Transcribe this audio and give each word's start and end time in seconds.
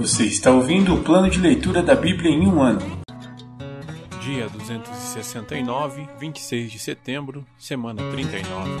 Você 0.00 0.24
está 0.24 0.50
ouvindo 0.50 0.94
o 0.94 1.04
plano 1.04 1.28
de 1.28 1.38
leitura 1.38 1.82
da 1.82 1.94
Bíblia 1.94 2.30
em 2.30 2.46
um 2.46 2.62
ano. 2.62 2.80
Dia 4.22 4.48
269, 4.48 6.08
26 6.18 6.72
de 6.72 6.78
setembro, 6.78 7.46
semana 7.58 8.00
39. 8.10 8.80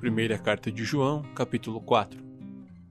Primeira 0.00 0.36
carta 0.36 0.72
de 0.72 0.82
João, 0.82 1.22
capítulo 1.32 1.80
4. 1.80 2.25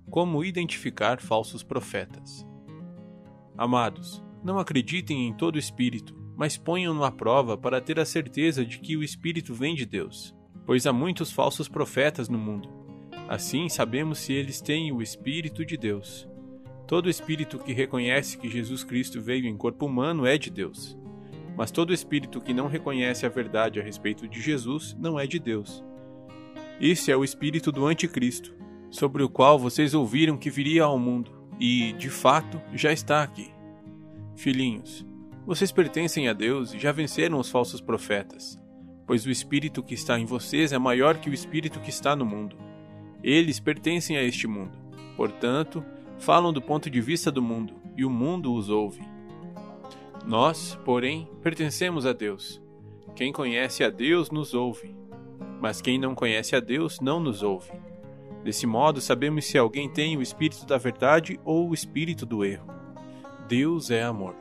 Como 0.10 0.44
identificar 0.44 1.20
falsos 1.20 1.64
profetas. 1.64 2.46
Amados, 3.58 4.24
não 4.44 4.60
acreditem 4.60 5.28
em 5.28 5.34
todo 5.34 5.58
espírito, 5.58 6.16
mas 6.36 6.58
ponham-no 6.58 7.04
à 7.04 7.12
prova 7.12 7.58
para 7.58 7.82
ter 7.82 8.00
a 8.00 8.06
certeza 8.06 8.66
de 8.66 8.80
que 8.80 8.96
o 8.96 9.04
espírito 9.04 9.54
vem 9.54 9.76
de 9.76 9.86
Deus, 9.86 10.36
pois 10.66 10.86
há 10.86 10.94
muitos 10.94 11.32
falsos 11.32 11.68
profetas 11.68 12.30
no 12.30 12.38
mundo. 12.38 12.70
Assim 13.28 13.68
sabemos 13.68 14.20
se 14.20 14.34
eles 14.34 14.62
têm 14.62 14.92
o 14.92 15.02
espírito 15.02 15.66
de 15.66 15.78
Deus. 15.78 16.28
Todo 16.88 17.10
espírito 17.10 17.58
que 17.58 17.74
reconhece 17.74 18.38
que 18.38 18.50
Jesus 18.50 18.84
Cristo 18.84 19.22
veio 19.22 19.48
em 19.48 19.58
corpo 19.58 19.86
humano 19.86 20.26
é 20.26 20.38
de 20.38 20.50
Deus. 20.50 20.98
Mas 21.58 21.72
todo 21.72 21.94
espírito 21.94 22.42
que 22.42 22.54
não 22.54 22.68
reconhece 22.68 23.26
a 23.26 23.30
verdade 23.30 23.80
a 23.80 23.84
respeito 23.84 24.28
de 24.28 24.42
Jesus 24.42 24.96
não 25.00 25.20
é 25.20 25.26
de 25.26 25.40
Deus 25.40 25.84
esse 26.80 27.10
é 27.10 27.16
o 27.16 27.24
espírito 27.24 27.72
do 27.72 27.86
Anticristo, 27.86 28.54
sobre 28.90 29.24
o 29.24 29.30
qual 29.30 29.58
vocês 29.60 29.94
ouviram 29.94 30.38
que 30.38 30.50
viria 30.50 30.84
ao 30.84 30.98
mundo, 30.98 31.32
e, 31.60 31.94
de 31.94 32.10
fato, 32.10 32.62
já 32.74 32.92
está 32.92 33.24
aqui. 33.24 33.52
Filhinhos, 34.36 35.06
vocês 35.46 35.72
pertencem 35.72 36.28
a 36.28 36.34
Deus 36.34 36.74
e 36.74 36.80
já 36.80 36.92
venceram 36.92 37.40
os 37.40 37.50
falsos 37.50 37.80
profetas, 37.80 38.60
pois 39.08 39.26
o 39.26 39.32
espírito 39.32 39.82
que 39.82 39.94
está 39.94 40.20
em 40.20 40.26
vocês 40.26 40.74
é 40.74 40.78
maior 40.78 41.18
que 41.18 41.30
o 41.30 41.34
espírito 41.34 41.80
que 41.80 41.90
está 41.90 42.16
no 42.16 42.26
mundo. 42.26 42.58
Eles 43.24 43.60
pertencem 43.60 44.18
a 44.18 44.24
este 44.24 44.48
mundo, 44.48 44.78
portanto, 45.16 45.84
falam 46.18 46.52
do 46.52 46.62
ponto 46.62 46.90
de 46.90 47.02
vista 47.02 47.32
do 47.32 47.42
mundo, 47.42 47.74
e 47.96 48.04
o 48.04 48.10
mundo 48.10 48.54
os 48.54 48.70
ouve. 48.70 49.02
Nós, 50.26 50.78
porém, 50.84 51.30
pertencemos 51.42 52.06
a 52.06 52.12
Deus. 52.12 52.62
Quem 53.16 53.32
conhece 53.32 53.84
a 53.84 53.90
Deus 53.90 54.30
nos 54.30 54.54
ouve 54.54 54.96
mas 55.66 55.82
quem 55.82 55.98
não 55.98 56.14
conhece 56.14 56.56
a 56.56 56.60
Deus 56.60 57.00
não 57.00 57.20
nos 57.20 57.42
ouve. 57.42 57.72
Desse 58.46 58.68
modo, 58.68 59.02
sabemos 59.02 59.46
se 59.46 59.58
alguém 59.58 59.90
tem 59.90 60.16
o 60.16 60.22
espírito 60.22 60.68
da 60.68 60.78
verdade 60.78 61.40
ou 61.44 61.68
o 61.68 61.74
espírito 61.74 62.28
do 62.28 62.46
erro. 62.46 62.68
Deus 63.48 63.90
é 63.90 64.04
amor. 64.04 64.36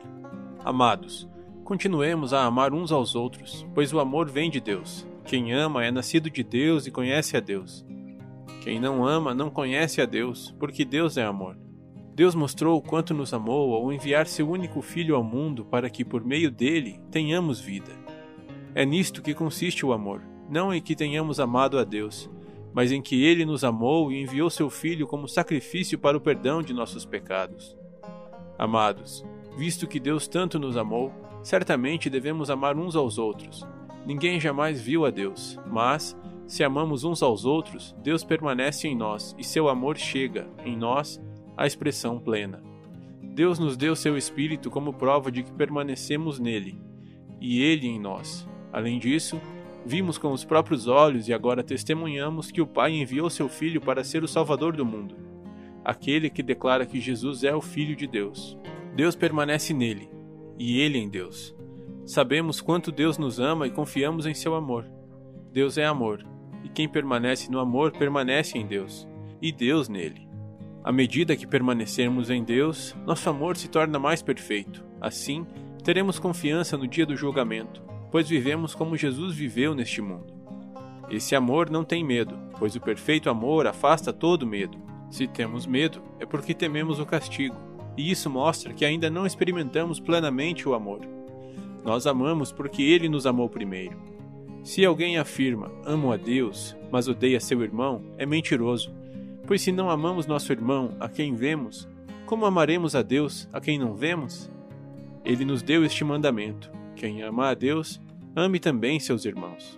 Amados, 0.63 1.27
continuemos 1.63 2.31
a 2.31 2.45
amar 2.45 2.71
uns 2.71 2.91
aos 2.91 3.15
outros, 3.15 3.65
pois 3.73 3.91
o 3.91 3.99
amor 3.99 4.29
vem 4.29 4.51
de 4.51 4.61
Deus. 4.61 5.07
Quem 5.25 5.53
ama 5.53 5.83
é 5.83 5.89
nascido 5.89 6.29
de 6.29 6.43
Deus 6.43 6.85
e 6.85 6.91
conhece 6.91 7.35
a 7.35 7.39
Deus. 7.39 7.83
Quem 8.61 8.79
não 8.79 9.03
ama 9.03 9.33
não 9.33 9.49
conhece 9.49 9.99
a 9.99 10.05
Deus, 10.05 10.55
porque 10.59 10.85
Deus 10.85 11.17
é 11.17 11.23
amor. 11.23 11.57
Deus 12.13 12.35
mostrou 12.35 12.77
o 12.77 12.83
quanto 12.83 13.11
nos 13.11 13.33
amou 13.33 13.73
ao 13.73 13.91
enviar 13.91 14.27
seu 14.27 14.47
único 14.47 14.83
Filho 14.83 15.15
ao 15.15 15.23
mundo 15.23 15.65
para 15.65 15.89
que, 15.89 16.05
por 16.05 16.23
meio 16.23 16.51
dele, 16.51 17.01
tenhamos 17.09 17.59
vida. 17.59 17.91
É 18.75 18.85
nisto 18.85 19.23
que 19.23 19.33
consiste 19.33 19.83
o 19.83 19.91
amor 19.91 20.21
não 20.49 20.73
em 20.73 20.81
que 20.81 20.95
tenhamos 20.95 21.39
amado 21.39 21.77
a 21.77 21.83
Deus, 21.83 22.29
mas 22.75 22.91
em 22.91 23.01
que 23.01 23.23
Ele 23.23 23.45
nos 23.45 23.63
amou 23.63 24.11
e 24.11 24.21
enviou 24.21 24.49
seu 24.49 24.69
Filho 24.69 25.07
como 25.07 25.29
sacrifício 25.29 25.97
para 25.97 26.17
o 26.17 26.19
perdão 26.19 26.61
de 26.61 26.73
nossos 26.73 27.05
pecados. 27.05 27.73
Amados, 28.59 29.23
visto 29.57 29.87
que 29.87 29.97
Deus 29.97 30.27
tanto 30.27 30.59
nos 30.59 30.75
amou, 30.75 31.13
certamente 31.41 32.09
devemos 32.09 32.49
amar 32.49 32.77
uns 32.77 32.93
aos 32.93 33.17
outros. 33.17 33.65
Ninguém 34.05 34.41
jamais 34.41 34.81
viu 34.81 35.05
a 35.05 35.09
Deus, 35.09 35.57
mas, 35.65 36.17
se 36.45 36.65
amamos 36.65 37.05
uns 37.05 37.23
aos 37.23 37.45
outros, 37.45 37.95
Deus 38.03 38.25
permanece 38.25 38.89
em 38.89 38.95
nós 38.95 39.33
e 39.39 39.43
seu 39.43 39.69
amor 39.69 39.95
chega, 39.95 40.45
em 40.65 40.75
nós, 40.75 41.17
à 41.55 41.65
expressão 41.65 42.19
plena. 42.19 42.61
Deus 43.23 43.57
nos 43.57 43.77
deu 43.77 43.95
seu 43.95 44.17
Espírito 44.17 44.69
como 44.69 44.91
prova 44.91 45.31
de 45.31 45.43
que 45.43 45.51
permanecemos 45.53 46.39
nele, 46.39 46.77
e 47.39 47.61
ele 47.61 47.87
em 47.87 47.97
nós. 47.97 48.45
Além 48.73 48.99
disso, 48.99 49.39
Vimos 49.85 50.17
com 50.17 50.31
os 50.31 50.43
próprios 50.43 50.87
olhos 50.87 51.27
e 51.27 51.33
agora 51.33 51.63
testemunhamos 51.63 52.49
que 52.49 52.59
o 52.59 52.65
Pai 52.65 52.91
enviou 52.93 53.29
seu 53.29 53.47
Filho 53.47 53.79
para 53.79 54.03
ser 54.03 54.23
o 54.23 54.27
Salvador 54.27 54.75
do 54.75 54.83
mundo, 54.83 55.15
aquele 55.83 56.27
que 56.27 56.41
declara 56.41 56.87
que 56.87 56.99
Jesus 56.99 57.43
é 57.43 57.53
o 57.55 57.61
Filho 57.61 57.95
de 57.95 58.07
Deus. 58.07 58.57
Deus 58.95 59.15
permanece 59.15 59.75
nele, 59.75 60.09
e 60.57 60.79
ele 60.79 60.97
em 60.97 61.07
Deus. 61.07 61.55
Sabemos 62.03 62.59
quanto 62.61 62.91
Deus 62.91 63.19
nos 63.19 63.39
ama 63.39 63.67
e 63.67 63.71
confiamos 63.71 64.25
em 64.25 64.33
seu 64.33 64.55
amor. 64.55 64.89
Deus 65.51 65.77
é 65.77 65.85
amor, 65.85 66.25
e 66.63 66.69
quem 66.69 66.89
permanece 66.89 67.51
no 67.51 67.59
amor 67.59 67.91
permanece 67.91 68.57
em 68.57 68.65
Deus, 68.65 69.07
e 69.39 69.51
Deus 69.51 69.87
nele. 69.87 70.27
À 70.83 70.91
medida 70.91 71.35
que 71.35 71.45
permanecermos 71.45 72.31
em 72.31 72.43
Deus, 72.43 72.95
nosso 73.05 73.29
amor 73.29 73.55
se 73.55 73.69
torna 73.69 73.99
mais 73.99 74.23
perfeito. 74.23 74.83
Assim, 74.99 75.45
teremos 75.83 76.17
confiança 76.17 76.75
no 76.75 76.87
dia 76.87 77.05
do 77.05 77.15
julgamento 77.15 77.85
pois 78.15 78.29
vivemos 78.29 78.73
como 78.73 78.95
Jesus 78.95 79.35
viveu 79.35 79.75
neste 79.75 80.01
mundo. 80.01 80.33
Esse 81.09 81.35
amor 81.35 81.69
não 81.69 81.83
tem 81.83 82.01
medo, 82.01 82.33
pois 82.57 82.73
o 82.73 82.79
perfeito 82.79 83.29
amor 83.29 83.67
afasta 83.67 84.13
todo 84.13 84.47
medo. 84.47 84.77
Se 85.11 85.27
temos 85.27 85.65
medo, 85.65 86.01
é 86.17 86.25
porque 86.25 86.53
tememos 86.53 86.97
o 86.97 87.05
castigo, 87.05 87.57
e 87.97 88.09
isso 88.09 88.29
mostra 88.29 88.73
que 88.73 88.85
ainda 88.85 89.09
não 89.09 89.25
experimentamos 89.25 89.99
plenamente 89.99 90.65
o 90.65 90.73
amor. 90.73 91.01
Nós 91.83 92.07
amamos 92.07 92.53
porque 92.53 92.81
ele 92.83 93.09
nos 93.09 93.27
amou 93.27 93.49
primeiro. 93.49 93.97
Se 94.63 94.85
alguém 94.85 95.17
afirma 95.17 95.69
amo 95.85 96.13
a 96.13 96.15
Deus, 96.15 96.73
mas 96.89 97.09
odeia 97.09 97.41
seu 97.41 97.61
irmão, 97.63 98.01
é 98.17 98.25
mentiroso. 98.25 98.95
Pois 99.45 99.61
se 99.61 99.73
não 99.73 99.89
amamos 99.89 100.25
nosso 100.25 100.53
irmão, 100.53 100.95
a 101.01 101.09
quem 101.09 101.35
vemos, 101.35 101.85
como 102.25 102.45
amaremos 102.45 102.95
a 102.95 103.01
Deus, 103.01 103.49
a 103.51 103.59
quem 103.59 103.77
não 103.77 103.93
vemos? 103.93 104.49
Ele 105.25 105.43
nos 105.43 105.61
deu 105.61 105.83
este 105.83 106.05
mandamento: 106.05 106.71
quem 106.95 107.21
ama 107.21 107.49
a 107.49 107.53
Deus, 107.53 107.99
ame 108.35 108.59
também 108.59 108.99
seus 108.99 109.23
irmãos. 109.25 109.77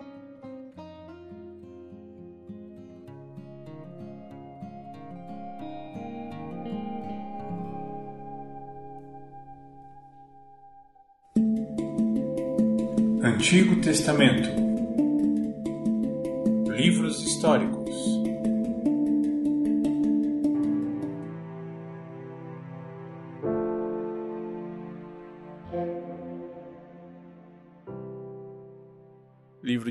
Antigo 13.23 13.79
Testamento 13.81 14.49
Livros 16.75 17.23
históricos 17.23 18.16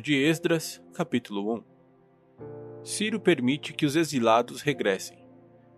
de 0.07 0.15
Esdras, 0.15 0.81
capítulo 0.95 1.53
1 1.57 1.65
Ciro 2.85 3.19
permite 3.19 3.73
que 3.73 3.85
os 3.85 3.97
exilados 3.97 4.63
regressem. 4.63 5.19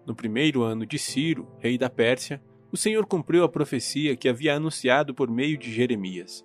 No 0.05 0.15
primeiro 0.15 0.63
ano 0.63 0.85
de 0.85 0.99
Ciro, 0.99 1.49
rei 1.59 1.79
da 1.79 1.89
Pérsia, 1.89 2.39
o 2.71 2.77
Senhor 2.77 3.07
cumpriu 3.07 3.43
a 3.43 3.49
profecia 3.49 4.15
que 4.15 4.29
havia 4.29 4.55
anunciado 4.55 5.15
por 5.15 5.31
meio 5.31 5.57
de 5.57 5.73
Jeremias. 5.73 6.45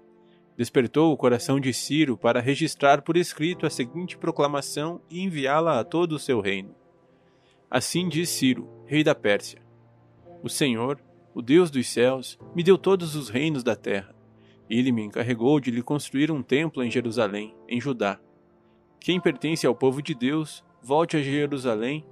Despertou 0.55 1.11
o 1.11 1.17
coração 1.17 1.59
de 1.59 1.73
Ciro 1.73 2.17
para 2.17 2.39
registrar 2.39 3.01
por 3.01 3.17
escrito 3.17 3.65
a 3.65 3.69
seguinte 3.69 4.17
proclamação 4.17 5.01
e 5.09 5.19
enviá-la 5.19 5.77
a 5.77 5.83
todo 5.83 6.13
o 6.13 6.19
seu 6.19 6.39
reino. 6.39 6.73
Assim 7.69 8.07
diz 8.07 8.29
Ciro, 8.29 8.65
rei 8.85 9.03
da 9.03 9.13
Pérsia: 9.13 9.61
O 10.41 10.47
Senhor, 10.47 11.01
o 11.35 11.41
Deus 11.41 11.69
dos 11.69 11.89
céus, 11.89 12.39
me 12.55 12.63
deu 12.63 12.77
todos 12.77 13.13
os 13.13 13.27
reinos 13.27 13.61
da 13.61 13.75
terra 13.75 14.12
ele 14.77 14.91
me 14.91 15.03
encarregou 15.03 15.59
de 15.59 15.69
lhe 15.69 15.81
construir 15.81 16.31
um 16.31 16.41
templo 16.41 16.83
em 16.83 16.89
Jerusalém, 16.89 17.53
em 17.67 17.79
Judá. 17.79 18.19
Quem 18.99 19.19
pertence 19.19 19.67
ao 19.67 19.75
povo 19.75 20.01
de 20.01 20.15
Deus, 20.15 20.63
volte 20.81 21.17
a 21.17 21.21
Jerusalém, 21.21 22.05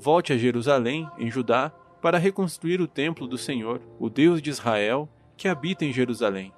volte 0.00 0.32
a 0.32 0.38
Jerusalém, 0.38 1.08
em 1.18 1.30
Judá, 1.30 1.70
para 2.02 2.18
reconstruir 2.18 2.80
o 2.80 2.88
templo 2.88 3.26
do 3.26 3.38
Senhor, 3.38 3.80
o 3.98 4.08
Deus 4.08 4.40
de 4.40 4.50
Israel, 4.50 5.08
que 5.36 5.48
habita 5.48 5.84
em 5.84 5.92
Jerusalém. 5.92 6.52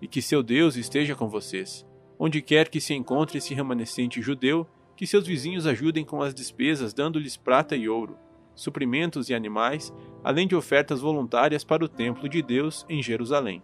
E 0.00 0.06
que 0.06 0.22
seu 0.22 0.42
Deus 0.42 0.76
esteja 0.76 1.14
com 1.14 1.28
vocês. 1.28 1.86
Onde 2.18 2.40
quer 2.40 2.68
que 2.68 2.80
se 2.80 2.94
encontre 2.94 3.38
esse 3.38 3.52
remanescente 3.52 4.22
judeu, 4.22 4.66
que 4.96 5.06
seus 5.06 5.26
vizinhos 5.26 5.66
ajudem 5.66 6.04
com 6.04 6.22
as 6.22 6.34
despesas, 6.34 6.94
dando-lhes 6.94 7.36
prata 7.36 7.74
e 7.74 7.88
ouro, 7.88 8.16
suprimentos 8.54 9.28
e 9.28 9.34
animais, 9.34 9.92
além 10.22 10.46
de 10.46 10.54
ofertas 10.54 11.00
voluntárias 11.00 11.64
para 11.64 11.84
o 11.84 11.88
templo 11.88 12.28
de 12.28 12.42
Deus 12.42 12.86
em 12.88 13.02
Jerusalém. 13.02 13.62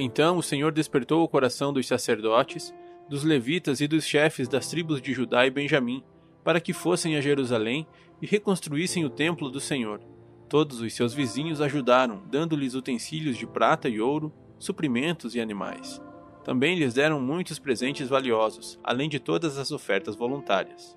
Então 0.00 0.36
o 0.36 0.42
Senhor 0.44 0.70
despertou 0.70 1.24
o 1.24 1.28
coração 1.28 1.72
dos 1.72 1.88
sacerdotes, 1.88 2.72
dos 3.10 3.24
levitas 3.24 3.80
e 3.80 3.88
dos 3.88 4.04
chefes 4.04 4.46
das 4.46 4.68
tribos 4.68 5.02
de 5.02 5.12
Judá 5.12 5.44
e 5.44 5.50
Benjamim, 5.50 6.04
para 6.44 6.60
que 6.60 6.72
fossem 6.72 7.16
a 7.16 7.20
Jerusalém 7.20 7.84
e 8.22 8.26
reconstruíssem 8.26 9.04
o 9.04 9.10
templo 9.10 9.50
do 9.50 9.58
Senhor. 9.58 10.00
Todos 10.48 10.80
os 10.80 10.94
seus 10.94 11.12
vizinhos 11.12 11.60
ajudaram, 11.60 12.22
dando-lhes 12.30 12.74
utensílios 12.74 13.36
de 13.36 13.44
prata 13.44 13.88
e 13.88 14.00
ouro, 14.00 14.32
suprimentos 14.56 15.34
e 15.34 15.40
animais. 15.40 16.00
Também 16.44 16.78
lhes 16.78 16.94
deram 16.94 17.20
muitos 17.20 17.58
presentes 17.58 18.08
valiosos, 18.08 18.78
além 18.84 19.08
de 19.08 19.18
todas 19.18 19.58
as 19.58 19.72
ofertas 19.72 20.14
voluntárias. 20.14 20.96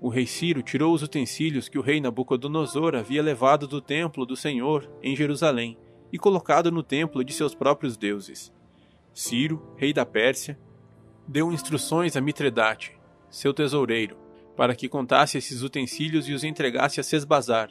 O 0.00 0.08
rei 0.08 0.24
Ciro 0.24 0.62
tirou 0.62 0.94
os 0.94 1.02
utensílios 1.02 1.68
que 1.68 1.78
o 1.78 1.82
rei 1.82 2.00
Nabucodonosor 2.00 2.94
havia 2.94 3.22
levado 3.22 3.68
do 3.68 3.78
templo 3.82 4.24
do 4.24 4.34
Senhor 4.34 4.90
em 5.02 5.14
Jerusalém 5.14 5.76
e 6.12 6.18
colocado 6.18 6.70
no 6.70 6.82
templo 6.82 7.24
de 7.24 7.32
seus 7.32 7.54
próprios 7.54 7.96
deuses. 7.96 8.52
Ciro, 9.12 9.74
rei 9.76 9.92
da 9.92 10.06
Pérsia, 10.06 10.58
deu 11.26 11.52
instruções 11.52 12.16
a 12.16 12.20
Mitredate, 12.20 12.98
seu 13.30 13.54
tesoureiro, 13.54 14.16
para 14.56 14.74
que 14.74 14.88
contasse 14.88 15.38
esses 15.38 15.62
utensílios 15.62 16.28
e 16.28 16.32
os 16.32 16.44
entregasse 16.44 17.00
a 17.00 17.02
Sesbazar, 17.02 17.70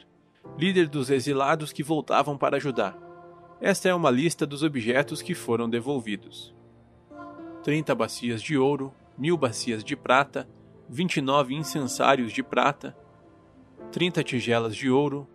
líder 0.58 0.88
dos 0.88 1.10
exilados 1.10 1.72
que 1.72 1.82
voltavam 1.82 2.36
para 2.36 2.58
Judá. 2.58 2.96
Esta 3.60 3.88
é 3.88 3.94
uma 3.94 4.10
lista 4.10 4.46
dos 4.46 4.62
objetos 4.62 5.20
que 5.20 5.34
foram 5.34 5.68
devolvidos: 5.68 6.54
30 7.62 7.94
bacias 7.94 8.42
de 8.42 8.56
ouro, 8.56 8.92
mil 9.18 9.36
bacias 9.36 9.84
de 9.84 9.94
prata, 9.94 10.48
29 10.88 11.54
incensários 11.54 12.32
de 12.32 12.42
prata, 12.42 12.96
30 13.92 14.24
tigelas 14.24 14.74
de 14.74 14.90
ouro, 14.90 15.28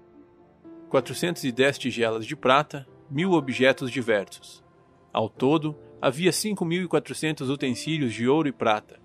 410 0.90 1.78
tigelas 1.78 2.26
de 2.26 2.36
prata, 2.36 2.88
mil 3.10 3.34
objetos 3.34 3.92
diversos. 3.92 4.64
Ao 5.14 5.30
todo, 5.30 5.76
havia 6.02 6.32
5.400 6.32 7.50
utensílios 7.50 8.14
de 8.14 8.28
ouro 8.28 8.48
e 8.48 8.52
prata. 8.52 9.00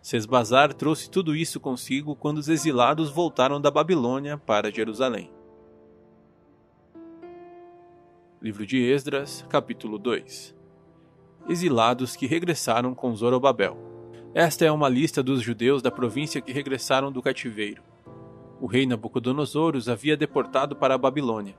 Sesbazar 0.00 0.74
trouxe 0.74 1.08
tudo 1.08 1.36
isso 1.36 1.60
consigo 1.60 2.16
quando 2.16 2.38
os 2.38 2.48
exilados 2.48 3.10
voltaram 3.10 3.60
da 3.60 3.70
Babilônia 3.70 4.36
para 4.36 4.72
Jerusalém. 4.72 5.30
Livro 8.40 8.66
de 8.66 8.78
Esdras, 8.78 9.46
capítulo 9.48 9.98
2 9.98 10.56
Exilados 11.48 12.16
que 12.16 12.26
regressaram 12.26 12.94
com 12.94 13.14
Zorobabel. 13.14 13.76
Esta 14.34 14.64
é 14.64 14.72
uma 14.72 14.88
lista 14.88 15.22
dos 15.22 15.42
judeus 15.42 15.82
da 15.82 15.90
província 15.90 16.40
que 16.40 16.52
regressaram 16.52 17.12
do 17.12 17.22
cativeiro. 17.22 17.82
O 18.60 18.66
rei 18.66 18.86
Nabucodonosor 18.86 19.76
os 19.76 19.88
havia 19.88 20.16
deportado 20.16 20.74
para 20.74 20.94
a 20.94 20.98
Babilônia, 20.98 21.54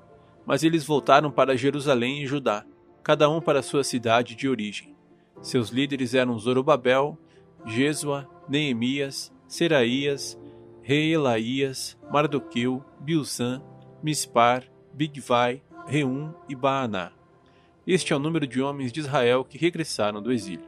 mas 0.46 0.64
eles 0.64 0.84
voltaram 0.86 1.32
para 1.32 1.58
Jerusalém 1.58 2.24
e 2.24 2.28
Judá, 2.28 2.66
cada 3.04 3.30
um 3.30 3.42
para 3.42 3.62
sua 3.62 3.84
cidade 3.84 4.36
de 4.36 4.48
origem. 4.48 4.96
Seus 5.42 5.70
líderes 5.70 6.14
eram 6.14 6.38
Zorobabel, 6.40 7.18
Jesua, 7.66 8.30
Neemias, 8.48 9.32
Seraías, 9.48 10.40
Reelaías, 10.82 11.98
Mardoqueu, 12.12 12.84
Bilsan, 13.00 13.62
Mispar, 14.02 14.64
Bigvai, 14.94 15.62
Reum 15.86 16.34
e 16.48 16.56
Baaná. 16.56 17.12
Este 17.86 18.14
é 18.14 18.16
o 18.16 18.20
número 18.20 18.48
de 18.48 18.62
homens 18.62 18.92
de 18.92 19.02
Israel 19.02 19.44
que 19.44 19.58
regressaram 19.58 20.22
do 20.22 20.32
exílio. 20.32 20.68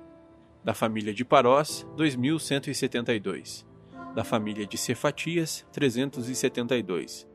Da 0.63 0.73
família 0.73 1.13
de 1.13 1.23
Parós, 1.23 1.87
2172. 1.95 3.65
Da 4.13 4.23
família 4.23 4.65
de 4.65 4.77
Cefatias, 4.77 5.65
372. 5.71 7.27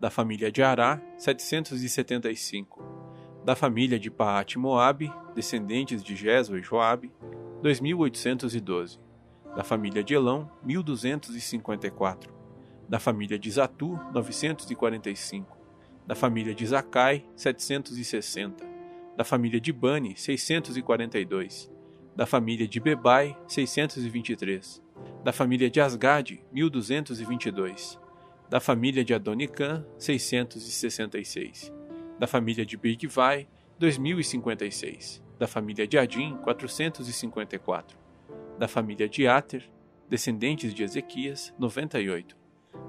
Da 0.00 0.10
família 0.10 0.50
de 0.50 0.62
Ará, 0.62 1.00
775. 1.18 2.84
Da 3.44 3.54
família 3.54 3.98
de 3.98 4.10
Paat 4.10 4.58
Moabe, 4.58 5.12
descendentes 5.34 6.02
de 6.02 6.14
Jesua 6.14 6.58
e 6.58 6.62
Joabe, 6.62 7.12
2812. 7.62 8.98
Da 9.54 9.64
família 9.64 10.04
de 10.04 10.14
Elão, 10.14 10.50
1254. 10.62 12.34
Da 12.88 12.98
família 12.98 13.38
de 13.38 13.50
Zatu, 13.50 13.98
945 14.12 15.56
da 16.06 16.14
família 16.14 16.54
de 16.54 16.64
Zacai, 16.64 17.26
760, 17.34 18.64
da 19.16 19.24
família 19.24 19.60
de 19.60 19.72
Bani, 19.72 20.14
642, 20.16 21.70
da 22.14 22.24
família 22.24 22.68
de 22.68 22.78
Bebai, 22.78 23.36
623, 23.48 24.82
da 25.24 25.32
família 25.32 25.68
de 25.68 25.80
Asgade, 25.80 26.44
1222, 26.52 27.98
da 28.48 28.60
família 28.60 29.04
de 29.04 29.12
Adonicã, 29.12 29.84
666, 29.98 31.72
da 32.18 32.26
família 32.26 32.64
de 32.64 32.76
Bigvai, 32.76 33.48
2056, 33.78 35.22
da 35.38 35.46
família 35.46 35.86
de 35.86 35.98
Adim, 35.98 36.36
454, 36.38 37.98
da 38.58 38.68
família 38.68 39.08
de 39.08 39.26
Ater, 39.26 39.68
descendentes 40.08 40.72
de 40.72 40.84
Ezequias, 40.84 41.52
98, 41.58 42.36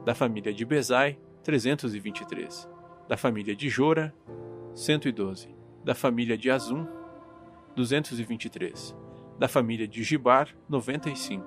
da 0.06 0.14
família 0.14 0.54
de 0.54 0.64
Bezai, 0.64 1.18
323, 1.44 2.70
da 3.08 3.18
família 3.18 3.56
de 3.56 3.68
Jora, 3.68 4.14
112, 4.76 5.50
da 5.84 5.96
família 5.96 6.38
de 6.38 6.52
Azum, 6.52 6.88
223, 7.76 8.96
da 9.40 9.48
família 9.48 9.88
de 9.88 10.04
Gibar, 10.04 10.56
95, 10.70 11.44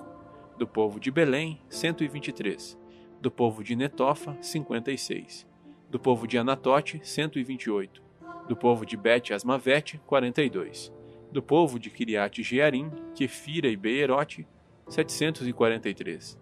do 0.58 0.66
povo 0.66 0.98
de 0.98 1.10
Belém, 1.10 1.60
123, 1.68 2.79
do 3.20 3.30
povo 3.30 3.62
de 3.62 3.76
Netofa, 3.76 4.36
56, 4.40 5.46
do 5.90 5.98
povo 5.98 6.26
de 6.26 6.38
Anatote, 6.38 7.00
128, 7.02 8.02
do 8.48 8.56
povo 8.56 8.86
de 8.86 8.96
Bet 8.96 9.32
Asmavete, 9.32 10.00
42, 10.06 10.92
do 11.30 11.42
povo 11.42 11.78
de 11.78 11.90
Kiriat 11.90 12.42
Jearim, 12.42 12.90
Kefira 13.14 13.68
e 13.68 13.76
Beerote, 13.76 14.46
743, 14.88 16.38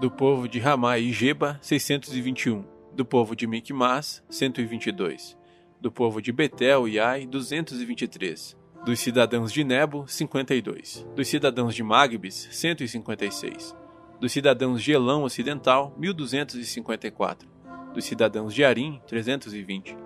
do 0.00 0.10
povo 0.10 0.46
de 0.46 0.58
Ramá 0.58 0.98
e 0.98 1.12
Geba, 1.12 1.58
621, 1.62 2.64
do 2.92 3.04
povo 3.04 3.34
de 3.34 3.46
Micmas, 3.46 4.22
122, 4.28 5.36
do 5.80 5.90
povo 5.90 6.20
de 6.20 6.30
Betel 6.30 6.86
e 6.86 7.00
Ai, 7.00 7.26
223, 7.26 8.56
dos 8.84 9.00
cidadãos 9.00 9.52
de 9.52 9.64
Nebo, 9.64 10.06
52, 10.06 11.06
dos 11.16 11.26
cidadãos 11.26 11.74
de 11.74 11.82
Magbis, 11.82 12.48
156, 12.52 13.74
dos 14.20 14.32
cidadãos 14.32 14.82
de 14.82 14.92
Elão 14.92 15.24
Ocidental, 15.24 15.94
1254, 15.98 17.48
dos 17.92 18.04
cidadãos 18.04 18.54
de 18.54 18.64
Arim, 18.64 19.00
320, 19.06 19.96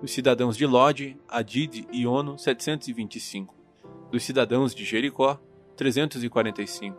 dos 0.00 0.10
cidadãos 0.10 0.56
de 0.56 0.66
Lode, 0.66 1.16
Adid 1.28 1.86
e 1.92 2.06
Ono, 2.06 2.38
725, 2.38 3.54
dos 4.10 4.24
cidadãos 4.24 4.74
de 4.74 4.84
Jericó, 4.84 5.40
345, 5.76 6.96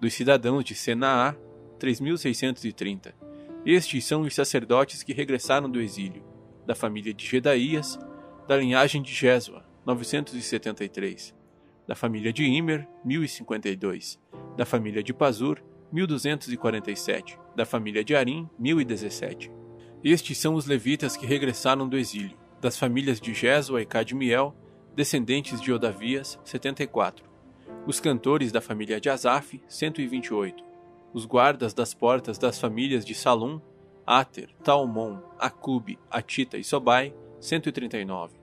dos 0.00 0.12
cidadãos 0.14 0.64
de 0.64 0.74
Senaá, 0.74 1.34
3630, 1.78 3.14
estes 3.66 4.04
são 4.04 4.22
os 4.22 4.34
sacerdotes 4.34 5.02
que 5.02 5.12
regressaram 5.12 5.70
do 5.70 5.80
exílio, 5.80 6.22
da 6.66 6.74
família 6.74 7.12
de 7.12 7.26
Gedaías, 7.26 7.98
da 8.46 8.56
linhagem 8.56 9.02
de 9.02 9.12
Jesua, 9.12 9.64
973, 9.84 11.34
da 11.86 11.94
família 11.94 12.32
de 12.32 12.44
Imer, 12.44 12.86
1052, 13.04 14.20
da 14.56 14.64
família 14.64 15.02
de 15.02 15.12
Pazur, 15.12 15.62
1247, 15.94 17.38
da 17.56 17.64
família 17.64 18.04
de 18.04 18.14
Arim, 18.14 18.50
1017. 18.58 19.50
Estes 20.02 20.36
são 20.36 20.54
os 20.54 20.66
levitas 20.66 21.16
que 21.16 21.24
regressaram 21.24 21.88
do 21.88 21.96
exílio, 21.96 22.36
das 22.60 22.78
famílias 22.78 23.18
de 23.18 23.32
Jesua 23.32 23.80
e 23.80 23.86
Cadmiel, 23.86 24.54
descendentes 24.94 25.58
de 25.58 25.72
Odavias, 25.72 26.38
74. 26.44 27.24
Os 27.86 27.98
cantores 27.98 28.52
da 28.52 28.60
família 28.60 29.00
de 29.00 29.08
Asaf, 29.08 29.62
128 29.66 30.74
os 31.14 31.24
guardas 31.24 31.72
das 31.72 31.94
portas 31.94 32.36
das 32.36 32.58
famílias 32.58 33.04
de 33.04 33.14
Salum, 33.14 33.60
Ater, 34.04 34.50
Talmon, 34.64 35.20
Acube, 35.38 35.96
Atita 36.10 36.58
e 36.58 36.64
Sobai, 36.64 37.14
139. 37.40 38.34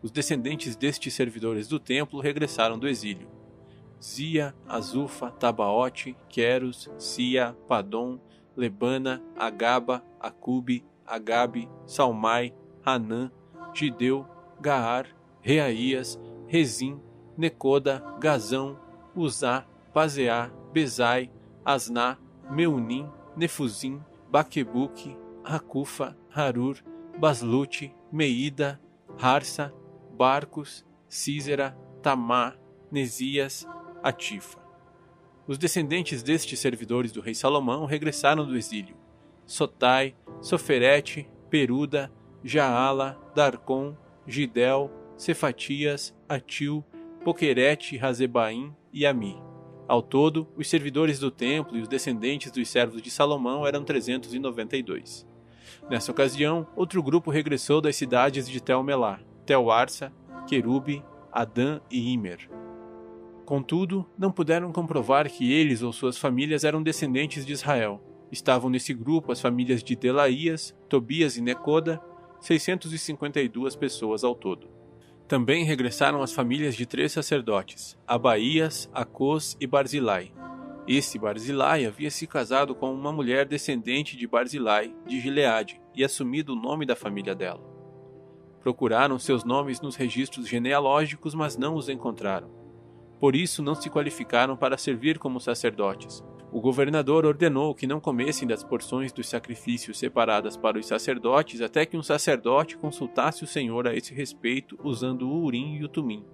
Os 0.00 0.12
descendentes 0.12 0.76
destes 0.76 1.12
servidores 1.12 1.66
do 1.66 1.80
templo 1.80 2.20
regressaram 2.20 2.78
do 2.78 2.88
exílio. 2.88 3.28
Zia, 4.02 4.54
Azufa, 4.68 5.30
Tabaote, 5.30 6.16
Queros, 6.28 6.88
Sia, 6.96 7.54
Padom, 7.68 8.18
Lebana, 8.56 9.20
Agaba, 9.36 10.02
Acube, 10.20 10.82
Agabe, 11.06 11.68
Salmai, 11.86 12.54
Hanã, 12.84 13.30
Gideu, 13.74 14.26
Gaar, 14.60 15.06
Reaías, 15.42 16.18
Rezim, 16.48 17.00
Necoda, 17.36 18.02
Gazão, 18.18 18.78
Uzá, 19.14 19.64
Pazeá, 19.92 20.50
Bezai, 20.72 21.30
Asná, 21.64 22.16
Meunim, 22.50 23.08
Nefuzim, 23.36 24.00
Baquebuque, 24.30 25.16
Hakufa, 25.44 26.16
Harur, 26.30 26.82
Baslute, 27.18 27.94
Meida, 28.12 28.80
Harsa, 29.18 29.72
Barcos, 30.16 30.84
Císera, 31.08 31.76
Tamá, 32.02 32.54
Nesias, 32.90 33.66
Atifa. 34.02 34.58
Os 35.46 35.58
descendentes 35.58 36.22
destes 36.22 36.58
servidores 36.58 37.12
do 37.12 37.20
rei 37.20 37.34
Salomão 37.34 37.84
regressaram 37.84 38.46
do 38.46 38.56
exílio. 38.56 38.96
Sotai, 39.46 40.14
Soferete, 40.40 41.28
Peruda, 41.50 42.10
Jaala, 42.44 43.18
Darcon, 43.34 43.96
Gidel, 44.26 44.90
Cefatias, 45.16 46.14
Atil, 46.28 46.84
Poquerete, 47.24 47.96
Razebaim 47.96 48.74
e 48.92 49.04
Ami 49.04 49.36
Ao 49.86 50.00
todo, 50.00 50.48
os 50.56 50.68
servidores 50.68 51.18
do 51.18 51.30
templo 51.30 51.76
e 51.76 51.82
os 51.82 51.88
descendentes 51.88 52.50
dos 52.52 52.68
servos 52.68 53.02
de 53.02 53.10
Salomão 53.10 53.66
eram 53.66 53.84
392. 53.84 55.26
Nessa 55.90 56.12
ocasião, 56.12 56.66
outro 56.76 57.02
grupo 57.02 57.30
regressou 57.30 57.80
das 57.80 57.96
cidades 57.96 58.48
de 58.48 58.62
Tel-Melá, 58.62 59.20
Tel-Arsa, 59.44 60.12
Querube, 60.46 61.04
Adã 61.32 61.80
e 61.90 62.12
Imer. 62.12 62.59
Contudo, 63.50 64.06
não 64.16 64.30
puderam 64.30 64.70
comprovar 64.70 65.28
que 65.28 65.52
eles 65.52 65.82
ou 65.82 65.92
suas 65.92 66.16
famílias 66.16 66.62
eram 66.62 66.80
descendentes 66.80 67.44
de 67.44 67.52
Israel. 67.52 68.00
Estavam 68.30 68.70
nesse 68.70 68.94
grupo 68.94 69.32
as 69.32 69.40
famílias 69.40 69.82
de 69.82 69.96
Delaías, 69.96 70.72
Tobias 70.88 71.36
e 71.36 71.40
Necoda, 71.40 72.00
652 72.38 73.74
pessoas 73.74 74.22
ao 74.22 74.36
todo. 74.36 74.68
Também 75.26 75.64
regressaram 75.64 76.22
as 76.22 76.32
famílias 76.32 76.76
de 76.76 76.86
três 76.86 77.10
sacerdotes, 77.10 77.98
Abaías, 78.06 78.88
Acos 78.94 79.56
e 79.60 79.66
Barzilai. 79.66 80.32
Este 80.86 81.18
Barzilai 81.18 81.84
havia 81.86 82.08
se 82.12 82.28
casado 82.28 82.72
com 82.72 82.94
uma 82.94 83.12
mulher 83.12 83.46
descendente 83.46 84.16
de 84.16 84.28
Barzilai, 84.28 84.94
de 85.08 85.18
Gileade, 85.18 85.80
e 85.92 86.04
assumido 86.04 86.52
o 86.52 86.56
nome 86.56 86.86
da 86.86 86.94
família 86.94 87.34
dela. 87.34 87.68
Procuraram 88.60 89.18
seus 89.18 89.42
nomes 89.42 89.80
nos 89.80 89.96
registros 89.96 90.46
genealógicos, 90.46 91.34
mas 91.34 91.56
não 91.56 91.74
os 91.74 91.88
encontraram. 91.88 92.59
Por 93.20 93.36
isso 93.36 93.62
não 93.62 93.74
se 93.74 93.90
qualificaram 93.90 94.56
para 94.56 94.78
servir 94.78 95.18
como 95.18 95.38
sacerdotes. 95.38 96.24
O 96.50 96.58
governador 96.60 97.26
ordenou 97.26 97.74
que 97.74 97.86
não 97.86 98.00
comessem 98.00 98.48
das 98.48 98.64
porções 98.64 99.12
dos 99.12 99.28
sacrifícios 99.28 99.98
separadas 99.98 100.56
para 100.56 100.78
os 100.78 100.86
sacerdotes 100.86 101.60
até 101.60 101.84
que 101.86 101.96
um 101.96 102.02
sacerdote 102.02 102.78
consultasse 102.78 103.44
o 103.44 103.46
Senhor 103.46 103.86
a 103.86 103.94
esse 103.94 104.12
respeito 104.12 104.76
usando 104.82 105.28
o 105.28 105.44
Urim 105.44 105.76
e 105.76 105.84
o 105.84 105.88
Tumim. 105.88 106.24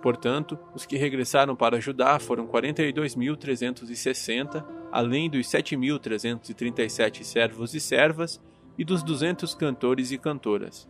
Portanto, 0.00 0.58
os 0.74 0.86
que 0.86 0.96
regressaram 0.96 1.54
para 1.56 1.80
Judá 1.80 2.18
foram 2.18 2.46
42.360, 2.46 4.64
além 4.92 5.28
dos 5.28 5.46
7.337 5.48 7.24
servos 7.24 7.74
e 7.74 7.80
servas 7.80 8.40
e 8.78 8.84
dos 8.84 9.02
200 9.02 9.54
cantores 9.54 10.12
e 10.12 10.18
cantoras. 10.18 10.88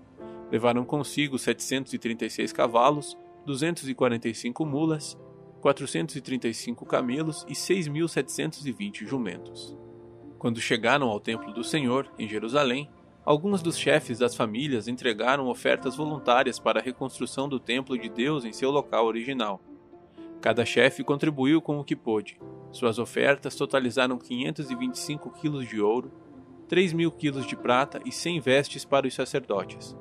Levaram 0.52 0.84
consigo 0.84 1.38
736 1.38 2.52
cavalos, 2.52 3.16
245 3.46 4.66
mulas, 4.66 5.16
435 5.60 6.84
camelos 6.84 7.46
e 7.48 7.52
6.720 7.52 9.06
jumentos. 9.06 9.76
Quando 10.38 10.60
chegaram 10.60 11.08
ao 11.08 11.18
templo 11.18 11.52
do 11.52 11.64
Senhor, 11.64 12.10
em 12.18 12.28
Jerusalém, 12.28 12.90
alguns 13.24 13.62
dos 13.62 13.78
chefes 13.78 14.18
das 14.18 14.36
famílias 14.36 14.86
entregaram 14.86 15.48
ofertas 15.48 15.96
voluntárias 15.96 16.58
para 16.58 16.80
a 16.80 16.82
reconstrução 16.82 17.48
do 17.48 17.58
templo 17.58 17.96
de 17.98 18.08
Deus 18.08 18.44
em 18.44 18.52
seu 18.52 18.70
local 18.70 19.06
original. 19.06 19.60
Cada 20.40 20.64
chefe 20.64 21.02
contribuiu 21.02 21.62
com 21.62 21.78
o 21.78 21.84
que 21.84 21.96
pôde. 21.96 22.38
Suas 22.70 22.98
ofertas 22.98 23.56
totalizaram 23.56 24.18
525 24.18 25.30
quilos 25.30 25.66
de 25.66 25.80
ouro, 25.80 26.12
3 26.68 26.92
mil 26.92 27.10
quilos 27.10 27.46
de 27.46 27.56
prata 27.56 28.00
e 28.04 28.12
100 28.12 28.40
vestes 28.40 28.84
para 28.84 29.06
os 29.06 29.14
sacerdotes. 29.14 29.96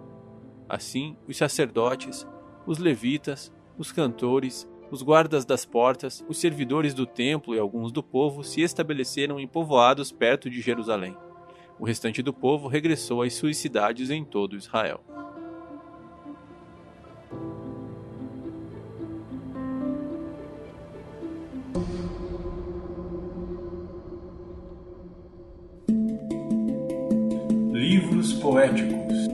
Assim, 0.68 1.16
os 1.28 1.38
sacerdotes, 1.38 2.28
os 2.66 2.78
levitas, 2.78 3.52
os 3.78 3.92
cantores, 3.92 4.68
os 4.92 5.02
guardas 5.02 5.46
das 5.46 5.66
portas, 5.66 6.24
os 6.28 6.38
servidores 6.38 6.94
do 6.94 7.06
templo 7.06 7.56
e 7.56 7.60
alguns 7.60 7.92
do 7.92 8.04
povo 8.04 8.44
se 8.44 8.62
estabeleceram 8.62 9.40
em 9.40 9.48
povoados 9.48 10.12
perto 10.12 10.50
de 10.50 10.62
Jerusalém. 10.62 11.16
O 11.80 11.86
restante 11.86 12.22
do 12.22 12.34
povo 12.34 12.68
regressou 12.68 13.22
às 13.22 13.34
suas 13.34 13.58
cidades 13.58 14.10
em 14.10 14.24
todo 14.24 14.56
Israel. 14.56 15.02
Livros 27.74 28.34
poéticos 28.34 29.25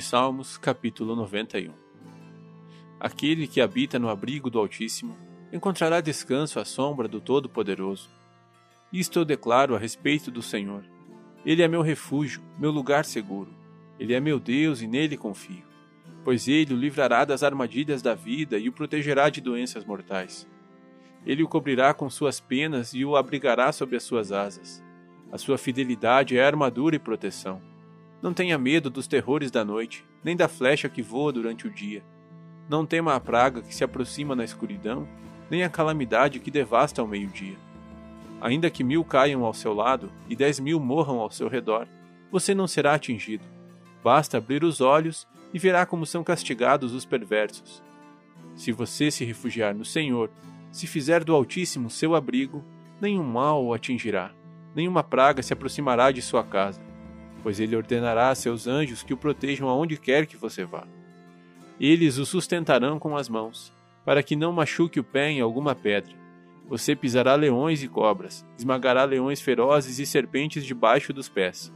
de 0.00 0.06
Salmos, 0.06 0.56
capítulo 0.56 1.14
91 1.14 1.74
Aquele 2.98 3.46
que 3.46 3.60
habita 3.60 3.98
no 3.98 4.08
abrigo 4.08 4.48
do 4.48 4.58
Altíssimo 4.58 5.14
encontrará 5.52 6.00
descanso 6.00 6.58
à 6.58 6.64
sombra 6.64 7.06
do 7.06 7.20
Todo-Poderoso. 7.20 8.08
Isto 8.90 9.18
eu 9.18 9.24
declaro 9.26 9.76
a 9.76 9.78
respeito 9.78 10.30
do 10.30 10.40
Senhor. 10.40 10.86
Ele 11.44 11.62
é 11.62 11.68
meu 11.68 11.82
refúgio, 11.82 12.40
meu 12.58 12.70
lugar 12.70 13.04
seguro. 13.04 13.52
Ele 13.98 14.14
é 14.14 14.20
meu 14.20 14.40
Deus 14.40 14.80
e 14.80 14.86
nele 14.86 15.18
confio. 15.18 15.64
Pois 16.24 16.48
ele 16.48 16.72
o 16.72 16.78
livrará 16.78 17.26
das 17.26 17.42
armadilhas 17.42 18.00
da 18.00 18.14
vida 18.14 18.58
e 18.58 18.70
o 18.70 18.72
protegerá 18.72 19.28
de 19.28 19.42
doenças 19.42 19.84
mortais. 19.84 20.48
Ele 21.26 21.42
o 21.42 21.48
cobrirá 21.48 21.92
com 21.92 22.08
suas 22.08 22.40
penas 22.40 22.94
e 22.94 23.04
o 23.04 23.16
abrigará 23.16 23.70
sob 23.70 23.94
as 23.94 24.02
suas 24.02 24.32
asas. 24.32 24.82
A 25.30 25.36
sua 25.36 25.58
fidelidade 25.58 26.38
é 26.38 26.42
armadura 26.42 26.96
e 26.96 26.98
proteção. 26.98 27.69
Não 28.22 28.34
tenha 28.34 28.58
medo 28.58 28.90
dos 28.90 29.06
terrores 29.06 29.50
da 29.50 29.64
noite, 29.64 30.04
nem 30.22 30.36
da 30.36 30.46
flecha 30.46 30.90
que 30.90 31.00
voa 31.00 31.32
durante 31.32 31.66
o 31.66 31.70
dia. 31.70 32.02
Não 32.68 32.84
tema 32.84 33.14
a 33.14 33.20
praga 33.20 33.62
que 33.62 33.74
se 33.74 33.82
aproxima 33.82 34.36
na 34.36 34.44
escuridão, 34.44 35.08
nem 35.50 35.64
a 35.64 35.70
calamidade 35.70 36.38
que 36.38 36.50
devasta 36.50 37.00
ao 37.00 37.08
meio-dia. 37.08 37.56
Ainda 38.40 38.70
que 38.70 38.84
mil 38.84 39.02
caiam 39.04 39.44
ao 39.44 39.54
seu 39.54 39.72
lado 39.72 40.12
e 40.28 40.36
dez 40.36 40.60
mil 40.60 40.78
morram 40.78 41.18
ao 41.18 41.30
seu 41.30 41.48
redor, 41.48 41.88
você 42.30 42.54
não 42.54 42.66
será 42.66 42.94
atingido. 42.94 43.44
Basta 44.04 44.36
abrir 44.36 44.64
os 44.64 44.80
olhos 44.80 45.26
e 45.52 45.58
verá 45.58 45.86
como 45.86 46.04
são 46.04 46.22
castigados 46.22 46.92
os 46.92 47.06
perversos. 47.06 47.82
Se 48.54 48.70
você 48.70 49.10
se 49.10 49.24
refugiar 49.24 49.74
no 49.74 49.84
Senhor, 49.84 50.30
se 50.70 50.86
fizer 50.86 51.24
do 51.24 51.34
Altíssimo 51.34 51.88
seu 51.88 52.14
abrigo, 52.14 52.62
nenhum 53.00 53.24
mal 53.24 53.64
o 53.64 53.72
atingirá, 53.72 54.30
nenhuma 54.74 55.02
praga 55.02 55.42
se 55.42 55.52
aproximará 55.52 56.12
de 56.12 56.20
sua 56.22 56.44
casa 56.44 56.89
pois 57.42 57.60
ele 57.60 57.76
ordenará 57.76 58.30
a 58.30 58.34
seus 58.34 58.66
anjos 58.66 59.02
que 59.02 59.12
o 59.12 59.16
protejam 59.16 59.68
aonde 59.68 59.96
quer 59.96 60.26
que 60.26 60.36
você 60.36 60.64
vá. 60.64 60.86
Eles 61.80 62.18
o 62.18 62.26
sustentarão 62.26 62.98
com 62.98 63.16
as 63.16 63.28
mãos, 63.28 63.72
para 64.04 64.22
que 64.22 64.36
não 64.36 64.52
machuque 64.52 65.00
o 65.00 65.04
pé 65.04 65.30
em 65.30 65.40
alguma 65.40 65.74
pedra. 65.74 66.12
Você 66.68 66.94
pisará 66.94 67.34
leões 67.34 67.82
e 67.82 67.88
cobras, 67.88 68.46
esmagará 68.56 69.04
leões 69.04 69.40
ferozes 69.40 69.98
e 69.98 70.06
serpentes 70.06 70.64
debaixo 70.64 71.12
dos 71.12 71.28
pés. 71.28 71.72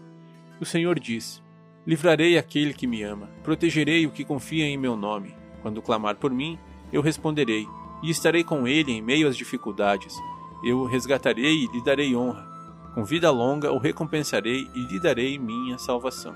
O 0.61 0.65
Senhor 0.65 1.01
diz: 1.01 1.43
Livrarei 1.87 2.39
aquele 2.39 2.73
que 2.73 2.87
me 2.87 3.03
ama, 3.03 3.29
protegerei 3.43 4.07
o 4.07 4.11
que 4.11 4.25
confia 4.25 4.67
em 4.67 4.77
meu 4.77 4.97
nome. 4.97 5.35
Quando 5.63 5.83
clamar 5.83 6.17
por 6.17 6.31
mim, 6.31 6.59
eu 6.93 7.03
responderei, 7.03 7.67
e 8.03 8.11
estarei 8.11 8.45
com 8.45 8.69
ele 8.69 8.93
em 8.93 9.03
meio 9.03 9.27
às 9.27 9.37
dificuldades. 9.37 10.15
Eu 10.63 10.79
o 10.79 10.87
resgatarei 10.87 11.65
e 11.65 11.67
lhe 11.67 11.83
darei 11.83 12.15
honra 12.15 12.54
com 12.95 13.05
vida 13.05 13.29
longa 13.31 13.73
o 13.73 13.79
recompensarei 13.79 14.71
e 14.73 14.83
lhe 14.83 15.01
darei 15.01 15.37
minha 15.37 15.77
salvação. 15.79 16.35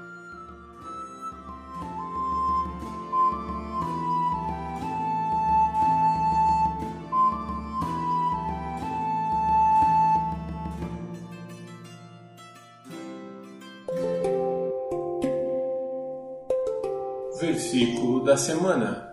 Versículo 17.41 18.25
da 18.25 18.37
semana. 18.37 19.08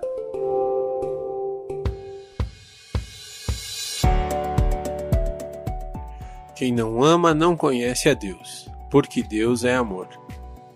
Quem 6.55 6.71
não 6.71 7.03
ama 7.03 7.33
não 7.33 7.57
conhece 7.57 8.07
a 8.07 8.13
Deus, 8.13 8.69
porque 8.89 9.21
Deus 9.21 9.65
é 9.65 9.75
amor. 9.75 10.07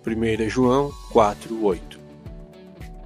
1 0.05 0.49
João 0.49 0.91
4:8. 1.13 1.97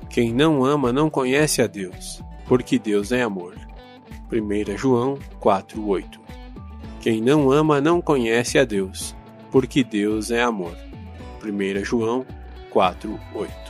Quem 0.10 0.34
não 0.34 0.66
ama 0.66 0.92
não 0.92 1.08
conhece 1.08 1.62
a 1.62 1.68
Deus, 1.68 2.24
porque 2.48 2.80
Deus 2.80 3.12
é 3.12 3.22
amor. 3.22 3.56
1 4.32 4.76
João 4.76 5.20
4:8. 5.40 6.20
Quem 7.00 7.22
não 7.22 7.52
ama 7.52 7.80
não 7.80 8.02
conhece 8.02 8.58
a 8.58 8.66
Deus, 8.66 9.16
porque 9.52 9.84
Deus 9.84 10.32
é 10.32 10.42
amor. 10.42 10.76
1 11.44 11.86
João 11.86 12.26
4:8. 12.72 13.63